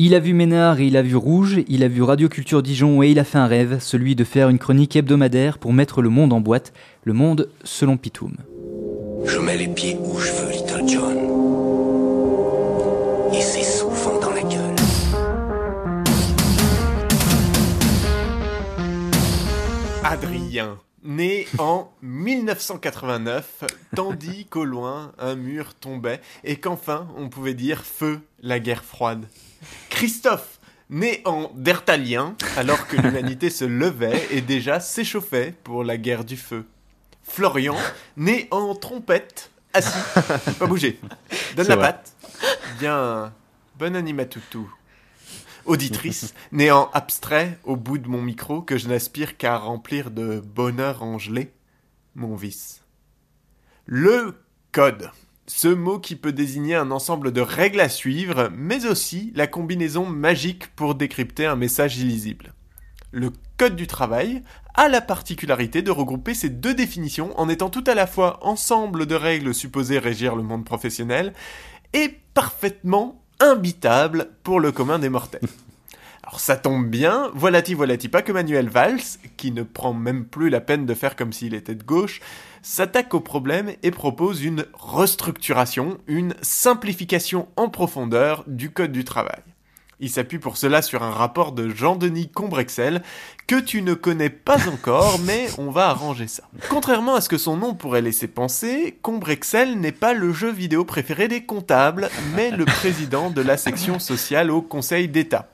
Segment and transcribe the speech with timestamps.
[0.00, 3.02] Il a vu Ménard et il a vu Rouge, il a vu Radio Culture Dijon
[3.02, 6.08] et il a fait un rêve, celui de faire une chronique hebdomadaire pour mettre le
[6.08, 8.36] monde en boîte, le monde selon Pitoum.
[9.24, 11.16] Je mets les pieds où je veux, Little John.
[13.34, 14.76] Et c'est souvent dans la gueule.
[20.04, 23.64] Adrien, né en 1989,
[23.96, 29.24] tandis qu'au loin un mur tombait et qu'enfin on pouvait dire feu la guerre froide.
[29.90, 30.58] Christophe,
[30.90, 36.36] né en Dertalien, alors que l'humanité se levait et déjà s'échauffait pour la guerre du
[36.36, 36.66] feu.
[37.22, 37.76] Florian,
[38.16, 39.98] né en trompette, assis,
[40.58, 40.98] pas bouger,
[41.56, 41.84] donne la vrai.
[41.86, 42.12] patte.
[42.78, 43.32] Bien,
[43.78, 44.70] bon animatoutou.
[45.66, 50.40] Auditrice, née en abstrait au bout de mon micro que je n'aspire qu'à remplir de
[50.40, 51.52] bonheur engelé,
[52.14, 52.80] mon vice.
[53.84, 55.10] Le code.
[55.48, 60.04] Ce mot qui peut désigner un ensemble de règles à suivre, mais aussi la combinaison
[60.04, 62.52] magique pour décrypter un message illisible.
[63.12, 64.42] Le code du travail
[64.74, 69.06] a la particularité de regrouper ces deux définitions en étant tout à la fois ensemble
[69.06, 71.32] de règles supposées régir le monde professionnel
[71.94, 75.48] et parfaitement imbitable pour le commun des mortels.
[76.28, 79.00] Alors ça tombe bien, voilà-t-il, voilà-t-il pas que Manuel Valls,
[79.38, 82.20] qui ne prend même plus la peine de faire comme s'il était de gauche,
[82.60, 89.40] s'attaque au problème et propose une restructuration, une simplification en profondeur du Code du travail.
[90.00, 93.02] Il s'appuie pour cela sur un rapport de Jean-Denis Combrexel
[93.46, 96.42] que tu ne connais pas encore, mais on va arranger ça.
[96.68, 100.84] Contrairement à ce que son nom pourrait laisser penser, Combrexel n'est pas le jeu vidéo
[100.84, 105.48] préféré des comptables, mais le président de la section sociale au Conseil d'État.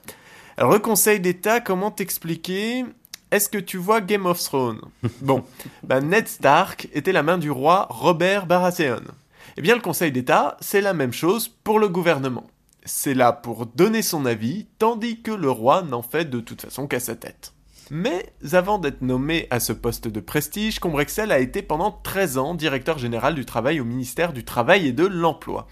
[0.56, 2.84] Alors le Conseil d'État, comment t'expliquer?
[3.32, 4.80] Est-ce que tu vois Game of Thrones?
[5.20, 5.44] Bon,
[5.82, 9.02] bah Ned Stark était la main du roi Robert Baratheon.
[9.56, 12.46] Eh bien le Conseil d'État, c'est la même chose pour le gouvernement.
[12.84, 16.86] C'est là pour donner son avis, tandis que le roi n'en fait de toute façon
[16.86, 17.53] qu'à sa tête.
[17.90, 22.54] Mais avant d'être nommé à ce poste de prestige, Combrexel a été pendant 13 ans
[22.54, 25.66] directeur général du travail au ministère du Travail et de l'Emploi.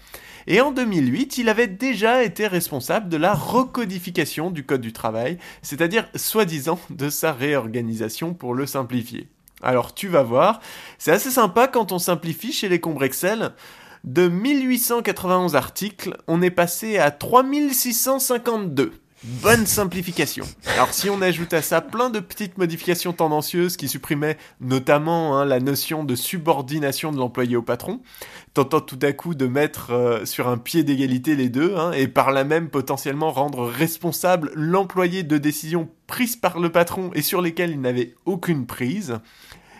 [0.45, 5.37] Et en 2008, il avait déjà été responsable de la recodification du Code du travail,
[5.61, 9.27] c'est-à-dire soi-disant de sa réorganisation pour le simplifier.
[9.61, 10.59] Alors tu vas voir,
[10.97, 13.53] c'est assez sympa quand on simplifie chez les Combrexel.
[14.03, 18.91] De 1891 articles, on est passé à 3652.
[19.25, 20.43] Bonne simplification.
[20.75, 25.45] Alors si on ajoute à ça plein de petites modifications tendancieuses qui supprimaient notamment hein,
[25.45, 28.01] la notion de subordination de l'employé au patron,
[28.53, 32.09] tentant tout à coup de mettre euh, sur un pied d'égalité les deux, hein, et
[32.09, 37.41] par là même potentiellement rendre responsable l'employé de décisions prises par le patron et sur
[37.41, 39.19] lesquelles il n'avait aucune prise,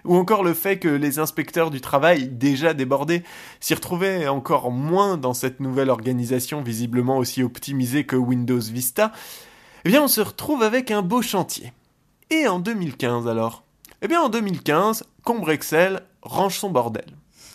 [0.05, 3.23] ou encore le fait que les inspecteurs du travail, déjà débordés,
[3.59, 9.11] s'y retrouvaient encore moins dans cette nouvelle organisation visiblement aussi optimisée que Windows Vista,
[9.85, 11.73] eh bien on se retrouve avec un beau chantier.
[12.29, 13.63] Et en 2015 alors?
[14.01, 17.05] Eh bien en 2015, Combrexel range son bordel.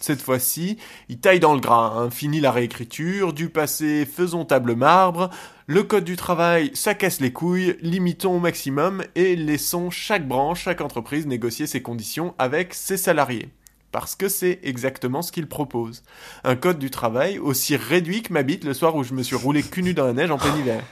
[0.01, 0.79] Cette fois-ci,
[1.09, 5.31] il taille dans le gras, hein, finit la réécriture, du passé faisons table marbre,
[5.67, 10.63] le code du travail, ça casse les couilles, limitons au maximum et laissons chaque branche,
[10.63, 13.51] chaque entreprise négocier ses conditions avec ses salariés.
[13.91, 16.03] Parce que c'est exactement ce qu'il propose.
[16.45, 19.37] Un code du travail aussi réduit que ma bite le soir où je me suis
[19.37, 20.83] roulé cul nu dans la neige en plein hiver.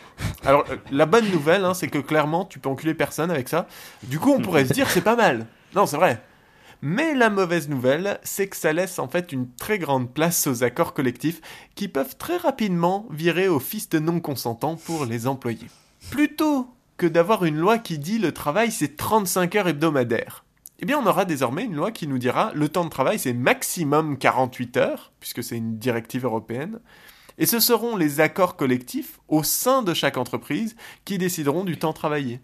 [0.45, 3.69] Alors, euh, la bonne nouvelle, hein, c'est que clairement, tu peux enculer personne avec ça.
[4.05, 5.47] Du coup, on pourrait se dire c'est pas mal.
[5.75, 6.23] Non, c'est vrai.
[6.83, 10.63] Mais la mauvaise nouvelle, c'est que ça laisse en fait une très grande place aux
[10.63, 11.41] accords collectifs
[11.75, 15.69] qui peuvent très rapidement virer au fils de non-consentants pour les employés.
[16.11, 20.45] Plutôt que d'avoir une loi qui dit le travail c'est 35 heures hebdomadaires,
[20.79, 23.33] eh bien on aura désormais une loi qui nous dira le temps de travail c'est
[23.33, 26.81] maximum 48 heures, puisque c'est une directive européenne,
[27.39, 31.93] et ce seront les accords collectifs au sein de chaque entreprise qui décideront du temps
[31.93, 32.41] travaillé.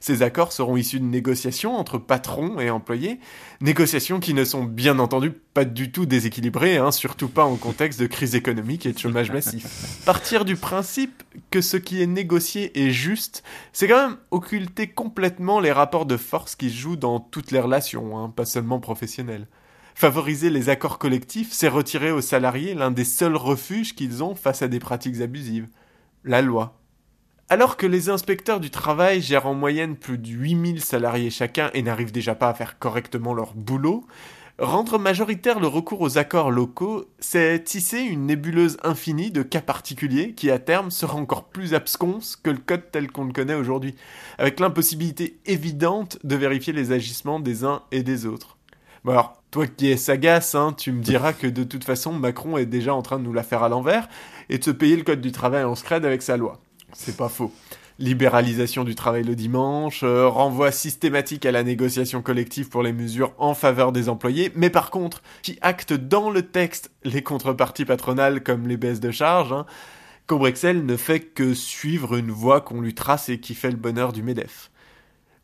[0.00, 3.20] Ces accords seront issus de négociations entre patrons et employés,
[3.60, 8.00] négociations qui ne sont bien entendu pas du tout déséquilibrées, hein, surtout pas en contexte
[8.00, 10.02] de crise économique et de chômage massif.
[10.04, 13.42] Partir du principe que ce qui est négocié est juste,
[13.72, 18.18] c'est quand même occulter complètement les rapports de force qui jouent dans toutes les relations,
[18.18, 19.46] hein, pas seulement professionnelles.
[19.94, 24.62] Favoriser les accords collectifs, c'est retirer aux salariés l'un des seuls refuges qu'ils ont face
[24.62, 25.68] à des pratiques abusives,
[26.24, 26.81] la loi.
[27.52, 31.82] Alors que les inspecteurs du travail gèrent en moyenne plus de 8000 salariés chacun et
[31.82, 34.06] n'arrivent déjà pas à faire correctement leur boulot,
[34.58, 40.32] rendre majoritaire le recours aux accords locaux, c'est tisser une nébuleuse infinie de cas particuliers
[40.32, 43.96] qui à terme sera encore plus absconce que le code tel qu'on le connaît aujourd'hui,
[44.38, 48.56] avec l'impossibilité évidente de vérifier les agissements des uns et des autres.
[49.04, 52.56] Bon alors, toi qui es sagace, hein, tu me diras que de toute façon Macron
[52.56, 54.08] est déjà en train de nous la faire à l'envers
[54.48, 56.58] et de se payer le code du travail en scred avec sa loi.
[56.92, 57.52] C'est pas faux.
[57.98, 63.32] Libéralisation du travail le dimanche, euh, renvoi systématique à la négociation collective pour les mesures
[63.38, 68.42] en faveur des employés, mais par contre, qui acte dans le texte les contreparties patronales
[68.42, 69.66] comme les baisses de charges, hein,
[70.26, 74.12] Combrexel ne fait que suivre une voie qu'on lui trace et qui fait le bonheur
[74.12, 74.70] du MEDEF.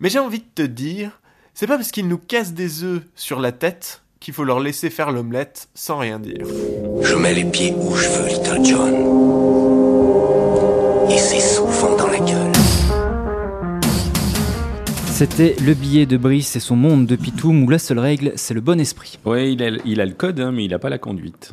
[0.00, 1.20] Mais j'ai envie de te dire,
[1.54, 4.90] c'est pas parce qu'ils nous cassent des œufs sur la tête qu'il faut leur laisser
[4.90, 6.46] faire l'omelette sans rien dire.
[7.02, 9.67] Je mets les pieds où je veux, Little John.
[15.18, 18.54] C'était le billet de Brice et son monde de Pitoum où la seule règle, c'est
[18.54, 19.18] le bon esprit.
[19.24, 21.46] Ouais, il a, le code, hein, mais il a pas la conduite.